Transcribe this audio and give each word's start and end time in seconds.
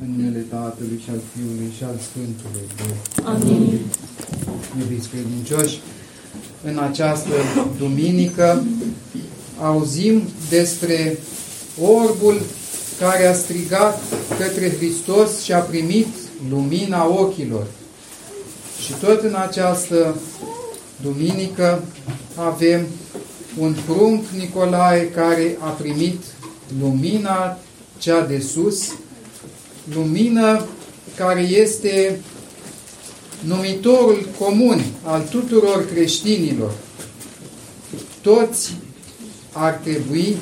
În 0.00 0.14
numele 0.16 0.44
Tatălui 0.50 1.00
și 1.04 1.10
al 1.10 1.20
Fiului 1.32 1.72
și 1.76 1.84
al 1.84 1.98
Sfântului 2.08 2.66
Duh. 2.76 3.24
Amin. 3.24 3.80
Iubiți 4.78 5.08
credincioși, 5.08 5.80
în 6.64 6.78
această 6.78 7.32
duminică 7.78 8.64
auzim 9.60 10.22
despre 10.48 11.18
orbul 11.80 12.40
care 12.98 13.26
a 13.26 13.32
strigat 13.32 14.02
către 14.38 14.76
Hristos 14.76 15.42
și 15.42 15.52
a 15.52 15.58
primit 15.58 16.06
lumina 16.50 17.06
ochilor. 17.06 17.66
Și 18.84 18.92
tot 18.92 19.20
în 19.22 19.34
această 19.34 20.16
duminică 21.02 21.82
avem 22.34 22.86
un 23.58 23.74
prunc 23.86 24.24
Nicolae 24.36 25.10
care 25.10 25.56
a 25.60 25.68
primit 25.68 26.22
lumina 26.80 27.58
cea 27.98 28.26
de 28.26 28.38
sus, 28.38 28.92
lumină 29.94 30.66
care 31.16 31.40
este 31.40 32.20
numitorul 33.40 34.28
comun 34.38 34.84
al 35.02 35.26
tuturor 35.30 35.86
creștinilor. 35.92 36.72
Toți 38.22 38.76
ar 39.52 39.72
trebui 39.72 40.36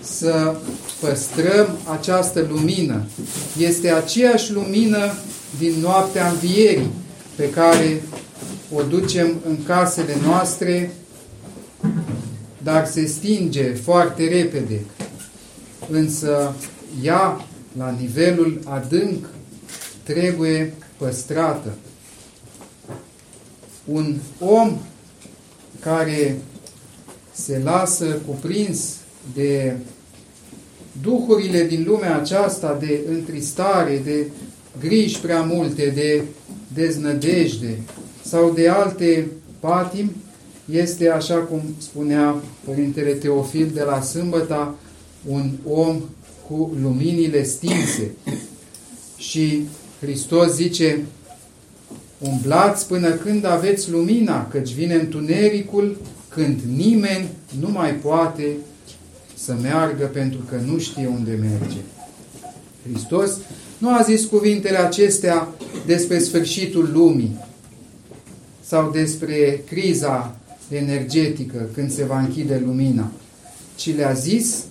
să 0.00 0.54
păstrăm 1.00 1.78
această 1.90 2.46
lumină. 2.50 3.02
Este 3.58 3.90
aceeași 3.90 4.52
lumină 4.52 5.12
din 5.58 5.72
noaptea 5.80 6.28
învierii 6.28 6.90
pe 7.34 7.50
care 7.50 8.02
o 8.74 8.82
ducem 8.82 9.40
în 9.48 9.56
casele 9.66 10.16
noastre, 10.26 10.94
dar 12.62 12.86
se 12.86 13.06
stinge 13.06 13.72
foarte 13.72 14.28
repede. 14.28 14.80
Însă 15.90 16.54
ea, 17.02 17.46
la 17.78 17.90
nivelul 18.00 18.60
adânc, 18.64 19.28
trebuie 20.02 20.74
păstrată. 20.96 21.74
Un 23.84 24.16
om 24.38 24.78
care 25.80 26.36
se 27.32 27.60
lasă 27.64 28.20
cuprins 28.26 28.96
de 29.34 29.76
duhurile 31.02 31.66
din 31.66 31.84
lumea 31.86 32.16
aceasta, 32.16 32.76
de 32.80 33.00
întristare, 33.08 34.00
de 34.04 34.26
griji 34.80 35.20
prea 35.20 35.42
multe, 35.42 35.92
de 35.94 36.22
deznădejde 36.74 37.78
sau 38.24 38.52
de 38.52 38.68
alte 38.68 39.26
patimi, 39.60 40.16
este, 40.70 41.10
așa 41.10 41.34
cum 41.34 41.60
spunea 41.78 42.34
Părintele 42.64 43.12
Teofil 43.12 43.70
de 43.74 43.82
la 43.82 44.00
Sâmbăta, 44.00 44.74
un 45.26 45.50
om 45.64 46.02
cu 46.48 46.76
luminile 46.82 47.42
stinse. 47.42 48.10
Și 49.16 49.62
Hristos 50.00 50.54
zice, 50.54 51.02
umblați 52.18 52.86
până 52.86 53.10
când 53.10 53.44
aveți 53.44 53.90
lumina, 53.90 54.48
căci 54.48 54.72
vine 54.72 54.94
întunericul 54.94 55.96
când 56.28 56.60
nimeni 56.76 57.28
nu 57.60 57.70
mai 57.70 57.94
poate 57.94 58.46
să 59.34 59.56
meargă 59.62 60.04
pentru 60.04 60.38
că 60.48 60.56
nu 60.66 60.78
știe 60.78 61.06
unde 61.06 61.38
merge. 61.40 61.78
Hristos 62.90 63.30
nu 63.78 63.94
a 63.94 64.02
zis 64.02 64.24
cuvintele 64.24 64.78
acestea 64.78 65.48
despre 65.86 66.18
sfârșitul 66.18 66.90
lumii 66.92 67.36
sau 68.66 68.90
despre 68.90 69.62
criza 69.66 70.36
energetică 70.68 71.68
când 71.74 71.92
se 71.92 72.04
va 72.04 72.20
închide 72.20 72.62
lumina, 72.64 73.12
ci 73.76 73.96
le-a 73.96 74.12
zis 74.12 74.64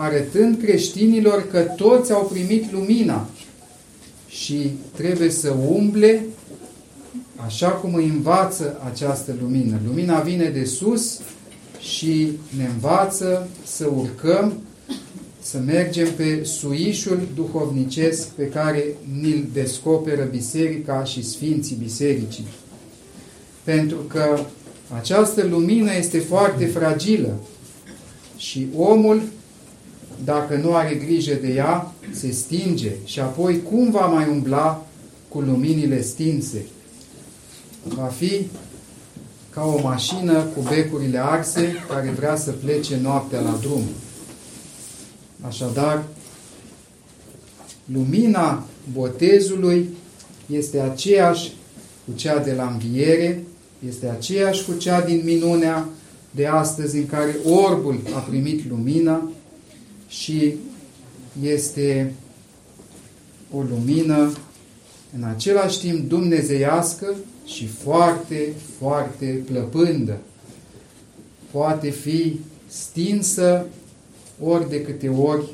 arătând 0.00 0.62
creștinilor 0.62 1.46
că 1.50 1.60
toți 1.60 2.12
au 2.12 2.30
primit 2.32 2.72
lumina 2.72 3.28
și 4.28 4.70
trebuie 4.96 5.30
să 5.30 5.54
umble 5.68 6.24
așa 7.36 7.68
cum 7.68 7.94
îi 7.94 8.08
învață 8.08 8.80
această 8.92 9.34
lumină. 9.42 9.80
Lumina 9.86 10.20
vine 10.20 10.48
de 10.48 10.64
sus 10.64 11.20
și 11.80 12.32
ne 12.56 12.64
învață 12.64 13.48
să 13.64 13.90
urcăm, 13.96 14.52
să 15.40 15.58
mergem 15.66 16.08
pe 16.16 16.44
suișul 16.44 17.20
duhovnicesc 17.34 18.28
pe 18.28 18.48
care 18.48 18.84
ni-l 19.20 19.48
descoperă 19.52 20.22
biserica 20.22 21.04
și 21.04 21.24
sfinții 21.24 21.76
bisericii. 21.82 22.46
Pentru 23.64 23.96
că 23.96 24.38
această 24.96 25.46
lumină 25.46 25.96
este 25.96 26.18
foarte 26.18 26.66
fragilă 26.66 27.40
și 28.36 28.66
omul, 28.76 29.22
dacă 30.24 30.56
nu 30.56 30.74
are 30.74 30.94
grijă 30.94 31.34
de 31.34 31.52
ea, 31.52 31.92
se 32.12 32.30
stinge 32.30 32.92
și 33.04 33.20
apoi 33.20 33.62
cum 33.62 33.90
va 33.90 34.06
mai 34.06 34.28
umbla 34.30 34.86
cu 35.28 35.40
luminile 35.40 36.02
stinse? 36.02 36.66
Va 37.82 38.04
fi 38.04 38.46
ca 39.50 39.64
o 39.64 39.80
mașină 39.82 40.42
cu 40.42 40.60
becurile 40.68 41.18
arse 41.18 41.74
care 41.88 42.10
vrea 42.10 42.36
să 42.36 42.50
plece 42.50 42.98
noaptea 43.02 43.40
la 43.40 43.58
drum. 43.60 43.82
Așadar, 45.40 46.04
lumina 47.92 48.66
botezului 48.92 49.88
este 50.46 50.80
aceeași 50.80 51.52
cu 52.06 52.12
cea 52.14 52.38
de 52.38 52.52
la 52.52 52.70
înviere, 52.72 53.44
este 53.88 54.08
aceeași 54.08 54.64
cu 54.64 54.72
cea 54.72 55.00
din 55.00 55.22
minunea 55.24 55.88
de 56.30 56.46
astăzi 56.46 56.96
în 56.96 57.06
care 57.06 57.36
orbul 57.44 58.00
a 58.14 58.18
primit 58.18 58.68
lumina 58.68 59.30
și 60.08 60.54
este 61.42 62.12
o 63.52 63.62
lumină 63.62 64.32
în 65.16 65.22
același 65.24 65.78
timp 65.78 66.08
dumnezeiască 66.08 67.14
și 67.46 67.66
foarte, 67.66 68.52
foarte 68.78 69.42
plăpândă. 69.46 70.16
Poate 71.50 71.90
fi 71.90 72.40
stinsă 72.68 73.66
ori 74.40 74.68
de 74.68 74.82
câte 74.82 75.08
ori 75.08 75.44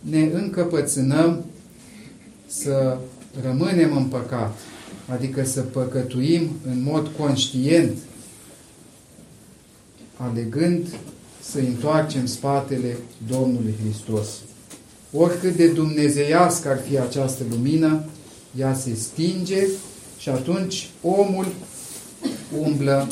ne 0.00 0.22
încăpățânăm 0.32 1.44
să 2.46 2.98
rămânem 3.42 3.96
în 3.96 4.04
păcat, 4.04 4.58
adică 5.08 5.44
să 5.44 5.60
păcătuim 5.60 6.50
în 6.66 6.82
mod 6.82 7.10
conștient, 7.18 7.96
alegând 10.16 10.86
să 11.50 11.58
întoarcem 11.58 12.26
spatele 12.26 12.96
Domnului 13.28 13.74
Hristos. 13.82 14.28
Oricât 15.12 15.56
de 15.56 15.66
dumnezeiască 15.66 16.68
ar 16.68 16.80
fi 16.88 16.98
această 16.98 17.42
lumină, 17.50 18.04
ea 18.58 18.74
se 18.74 18.94
stinge 18.94 19.66
și 20.18 20.28
atunci 20.28 20.90
omul 21.02 21.46
umblă 22.60 23.08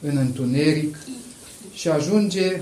în 0.00 0.16
întuneric 0.16 0.96
și 1.74 1.88
ajunge 1.88 2.60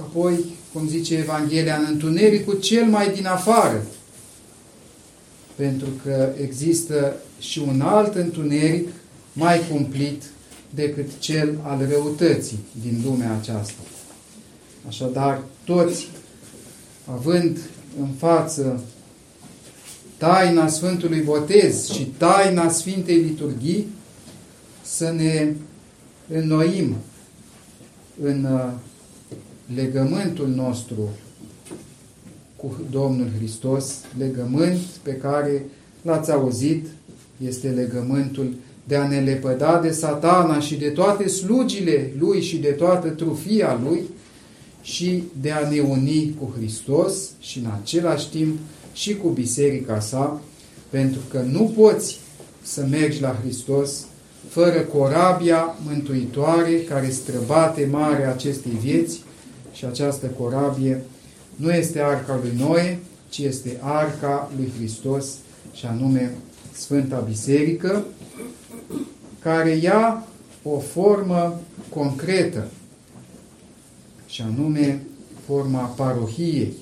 apoi, 0.00 0.44
cum 0.72 0.88
zice 0.88 1.16
Evanghelia, 1.16 1.76
în 1.76 1.86
întunericul 1.88 2.60
cel 2.60 2.84
mai 2.84 3.12
din 3.14 3.26
afară. 3.26 3.86
Pentru 5.54 5.88
că 6.04 6.32
există 6.42 7.16
și 7.38 7.58
un 7.58 7.80
alt 7.80 8.14
întuneric 8.14 8.88
mai 9.32 9.60
cumplit 9.70 10.22
decât 10.74 11.18
cel 11.18 11.58
al 11.62 11.86
răutății 11.90 12.58
din 12.82 13.00
lumea 13.04 13.36
aceasta. 13.40 13.80
Așadar, 14.88 15.42
toți, 15.64 16.08
având 17.04 17.58
în 18.00 18.08
față 18.18 18.82
taina 20.16 20.68
Sfântului 20.68 21.20
Botez 21.20 21.88
și 21.90 22.04
taina 22.04 22.68
Sfintei 22.68 23.16
Liturghii, 23.20 23.86
să 24.82 25.10
ne 25.10 25.52
înnoim 26.28 26.96
în 28.22 28.44
uh, 28.44 28.72
legământul 29.74 30.48
nostru 30.48 31.08
cu 32.56 32.76
Domnul 32.90 33.28
Hristos, 33.36 33.94
legământ 34.18 34.78
pe 35.02 35.12
care 35.16 35.64
l-ați 36.02 36.30
auzit, 36.32 36.86
este 37.44 37.68
legământul 37.68 38.54
de 38.86 38.96
a 38.96 39.08
ne 39.08 39.20
lepăda 39.20 39.80
de 39.80 39.90
satana 39.90 40.60
și 40.60 40.74
de 40.74 40.88
toate 40.88 41.28
slugile 41.28 42.12
lui 42.18 42.42
și 42.42 42.56
de 42.56 42.68
toată 42.70 43.08
trufia 43.08 43.80
lui 43.82 44.02
și 44.82 45.22
de 45.40 45.50
a 45.50 45.68
ne 45.68 45.80
uni 45.80 46.34
cu 46.40 46.52
Hristos 46.56 47.14
și 47.40 47.58
în 47.58 47.70
același 47.82 48.30
timp 48.30 48.58
și 48.92 49.16
cu 49.16 49.28
biserica 49.28 50.00
sa, 50.00 50.40
pentru 50.90 51.20
că 51.30 51.42
nu 51.50 51.74
poți 51.76 52.20
să 52.62 52.86
mergi 52.90 53.20
la 53.20 53.38
Hristos 53.42 54.06
fără 54.48 54.80
corabia 54.80 55.76
mântuitoare 55.86 56.80
care 56.80 57.10
străbate 57.10 57.88
marea 57.90 58.30
acestei 58.30 58.72
vieți 58.80 59.22
și 59.72 59.84
această 59.84 60.26
corabie 60.26 61.04
nu 61.56 61.70
este 61.70 62.00
arca 62.00 62.40
lui 62.42 62.52
Noe, 62.58 62.98
ci 63.28 63.38
este 63.38 63.78
arca 63.80 64.50
lui 64.56 64.72
Hristos 64.78 65.26
și 65.72 65.86
anume 65.86 66.34
Sfânta 66.72 67.24
Biserică, 67.28 68.04
care 69.46 69.70
ia 69.70 70.26
o 70.62 70.78
formă 70.78 71.60
concretă 71.88 72.70
și 74.26 74.42
anume 74.42 75.02
forma 75.44 75.80
parohiei, 75.80 76.72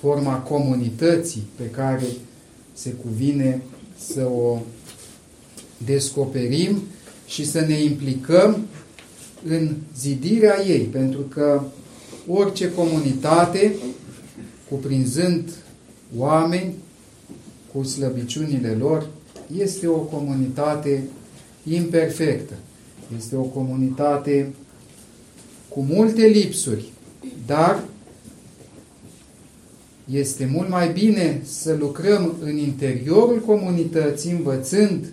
forma 0.00 0.34
comunității 0.34 1.42
pe 1.56 1.70
care 1.70 2.04
se 2.72 2.90
cuvine 2.90 3.62
să 3.98 4.26
o 4.26 4.58
descoperim 5.84 6.82
și 7.26 7.46
să 7.46 7.60
ne 7.60 7.82
implicăm 7.82 8.66
în 9.46 9.76
zidirea 9.98 10.66
ei, 10.66 10.82
pentru 10.82 11.20
că 11.20 11.62
orice 12.28 12.72
comunitate, 12.72 13.74
cuprinzând 14.68 15.50
oameni 16.16 16.74
cu 17.72 17.82
slăbiciunile 17.82 18.70
lor, 18.70 19.06
este 19.56 19.86
o 19.86 19.98
comunitate 19.98 21.02
imperfectă. 21.64 22.54
Este 23.16 23.36
o 23.36 23.42
comunitate 23.42 24.52
cu 25.68 25.80
multe 25.80 26.26
lipsuri, 26.26 26.92
dar 27.46 27.84
este 30.10 30.48
mult 30.52 30.68
mai 30.68 30.92
bine 30.92 31.40
să 31.44 31.76
lucrăm 31.78 32.34
în 32.40 32.56
interiorul 32.56 33.40
comunității, 33.40 34.30
învățând 34.30 35.12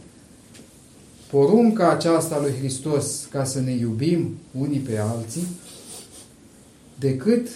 porunca 1.29 1.89
aceasta 1.89 2.39
lui 2.41 2.53
Hristos 2.57 3.27
ca 3.31 3.43
să 3.43 3.59
ne 3.59 3.71
iubim 3.71 4.37
unii 4.51 4.79
pe 4.79 4.97
alții, 4.97 5.47
decât 6.99 7.47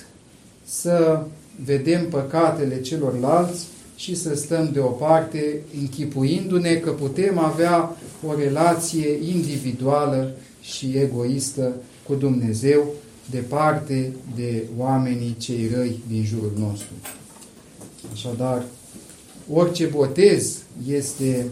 să 0.65 1.25
vedem 1.65 2.09
păcatele 2.09 2.81
celorlalți 2.81 3.65
și 4.03 4.15
să 4.15 4.35
stăm 4.35 4.69
deoparte 4.73 5.61
închipuindu-ne 5.79 6.75
că 6.75 6.91
putem 6.91 7.37
avea 7.37 7.97
o 8.27 8.35
relație 8.35 9.19
individuală 9.33 10.35
și 10.61 10.91
egoistă 10.95 11.73
cu 12.07 12.15
Dumnezeu 12.15 12.93
departe 13.29 14.13
de 14.35 14.63
oamenii 14.77 15.35
cei 15.39 15.69
răi 15.75 15.99
din 16.07 16.25
jurul 16.25 16.53
nostru. 16.57 16.91
Așadar, 18.13 18.65
orice 19.53 19.85
botez 19.85 20.57
este 20.87 21.45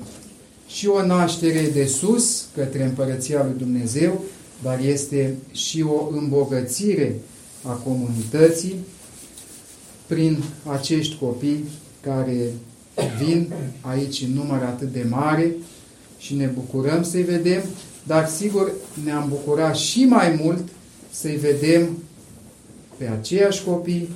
și 0.67 0.87
o 0.87 1.05
naștere 1.05 1.69
de 1.73 1.85
sus 1.85 2.45
către 2.55 2.83
Împărăția 2.83 3.43
lui 3.43 3.57
Dumnezeu, 3.57 4.23
dar 4.63 4.79
este 4.79 5.35
și 5.51 5.81
o 5.81 6.07
îmbogățire 6.17 7.15
a 7.63 7.71
comunității 7.71 8.75
prin 10.07 10.43
acești 10.65 11.17
copii 11.19 11.63
care 12.01 12.53
vin 13.23 13.53
aici 13.81 14.21
în 14.21 14.33
număr 14.33 14.61
atât 14.61 14.91
de 14.91 15.05
mare 15.09 15.55
și 16.17 16.35
ne 16.35 16.45
bucurăm 16.45 17.03
să-i 17.03 17.23
vedem, 17.23 17.61
dar 18.03 18.27
sigur 18.27 18.71
ne-am 19.03 19.25
bucurat 19.29 19.75
și 19.75 20.05
mai 20.05 20.39
mult 20.43 20.67
să-i 21.11 21.35
vedem 21.35 21.97
pe 22.97 23.07
aceiași 23.07 23.63
copii 23.63 24.09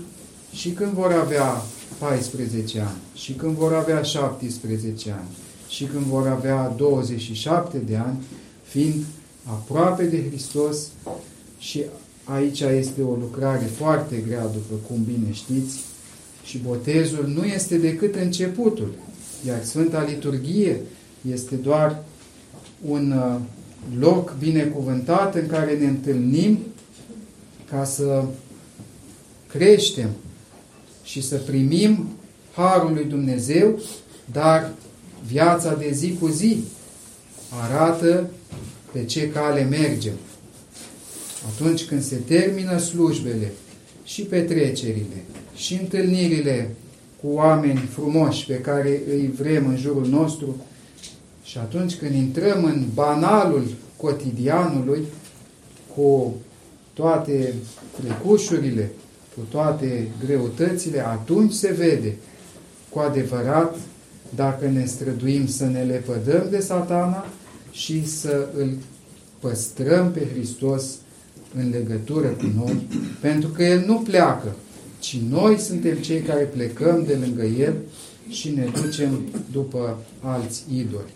și 0.54 0.70
când 0.70 0.92
vor 0.92 1.12
avea 1.12 1.62
14 1.98 2.80
ani, 2.80 2.98
și 3.14 3.34
când 3.34 3.56
vor 3.56 3.74
avea 3.74 4.02
17 4.02 5.12
ani, 5.12 5.28
și 5.68 5.86
când 5.86 6.06
vor 6.06 6.28
avea 6.28 6.74
27 6.78 7.78
de 7.78 7.96
ani, 7.96 8.18
fiind 8.64 9.04
aproape 9.44 10.04
de 10.04 10.24
Hristos. 10.28 10.78
Și 11.58 11.84
aici 12.24 12.60
este 12.60 13.02
o 13.02 13.16
lucrare 13.16 13.66
foarte 13.66 14.16
grea, 14.28 14.44
după 14.44 14.76
cum 14.88 15.04
bine 15.04 15.34
știți, 15.34 15.80
și 16.46 16.58
botezul 16.58 17.28
nu 17.36 17.46
este 17.46 17.78
decât 17.78 18.16
începutul, 18.16 18.94
iar 19.48 19.64
Sfânta 19.64 20.06
Liturghie 20.08 20.82
este 21.34 21.56
doar 21.56 22.04
un 22.88 23.12
uh, 23.12 23.40
loc 24.00 24.36
binecuvântat 24.40 25.36
în 25.36 25.48
care 25.48 25.78
ne 25.78 25.88
întâlnim 25.88 26.60
ca 27.70 27.84
să 27.84 28.24
creștem 29.48 30.10
și 31.04 31.22
să 31.22 31.36
primim 31.36 32.10
Harul 32.56 32.94
lui 32.94 33.06
Dumnezeu, 33.06 33.80
dar 34.32 34.72
viața 35.28 35.76
de 35.76 35.92
zi 35.92 36.18
cu 36.20 36.28
zi 36.28 36.64
arată 37.50 38.30
pe 38.92 39.06
ce 39.06 39.30
cale 39.30 39.64
mergem. 39.64 40.14
Atunci 41.54 41.86
când 41.86 42.04
se 42.04 42.16
termină 42.16 42.78
slujbele 42.78 43.52
și 44.04 44.22
petrecerile 44.22 45.24
și 45.56 45.74
întâlnirile 45.74 46.76
cu 47.22 47.28
oameni 47.28 47.90
frumoși 47.94 48.46
pe 48.46 48.60
care 48.60 49.02
îi 49.10 49.34
vrem 49.38 49.68
în 49.68 49.78
jurul 49.78 50.08
nostru. 50.08 50.56
Și 51.44 51.58
atunci 51.58 51.96
când 51.96 52.14
intrăm 52.16 52.64
în 52.64 52.84
banalul 52.94 53.68
cotidianului 53.98 55.04
cu 55.96 56.36
toate 56.94 57.54
trecușurile, 58.02 58.92
cu 59.36 59.42
toate 59.50 60.08
greutățile, 60.26 61.06
atunci 61.06 61.54
se 61.54 61.72
vede 61.72 62.16
cu 62.90 63.00
adevărat 63.00 63.76
dacă 64.36 64.68
ne 64.68 64.86
străduim 64.86 65.48
să 65.48 65.66
ne 65.66 65.84
lepădăm 65.84 66.48
de 66.50 66.60
satana 66.60 67.26
și 67.72 68.08
să 68.08 68.48
îl 68.58 68.70
păstrăm 69.40 70.12
pe 70.12 70.28
Hristos 70.34 70.84
în 71.56 71.70
legătură 71.70 72.28
cu 72.28 72.52
noi, 72.56 72.88
pentru 73.22 73.50
că 73.50 73.64
El 73.64 73.84
nu 73.86 73.98
pleacă, 73.98 74.56
ci 75.06 75.18
noi 75.30 75.58
suntem 75.58 75.98
cei 75.98 76.22
care 76.22 76.44
plecăm 76.44 77.04
de 77.06 77.14
lângă 77.16 77.44
El 77.44 77.76
și 78.30 78.50
ne 78.50 78.70
ducem 78.82 79.20
după 79.52 79.98
alți 80.20 80.64
idoli. 80.74 81.14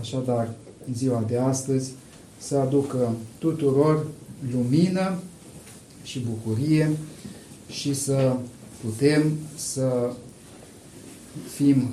Așadar, 0.00 0.50
în 0.86 0.94
ziua 0.94 1.24
de 1.28 1.38
astăzi, 1.38 1.90
să 2.38 2.56
aducă 2.56 3.14
tuturor 3.38 4.06
lumină 4.52 5.18
și 6.02 6.20
bucurie 6.20 6.90
și 7.68 7.94
să 7.94 8.36
putem 8.84 9.32
să 9.56 10.10
fim 11.54 11.88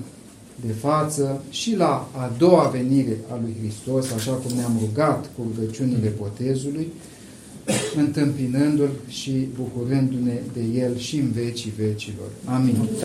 de 0.66 0.74
față 0.74 1.44
și 1.50 1.76
la 1.76 2.10
a 2.16 2.34
doua 2.38 2.68
venire 2.68 3.18
a 3.32 3.40
lui 3.42 3.56
Hristos, 3.60 4.12
așa 4.12 4.32
cum 4.32 4.56
ne-am 4.56 4.78
rugat 4.80 5.30
cu 5.36 5.52
rugăciunile 5.56 6.14
botezului, 6.18 6.88
întâmpinându-L 7.98 8.90
și 9.08 9.48
bucurându-ne 9.56 10.40
de 10.54 10.80
El 10.80 10.98
și 10.98 11.16
în 11.16 11.32
vecii 11.32 11.74
vecilor. 11.78 12.28
Amin. 12.46 12.76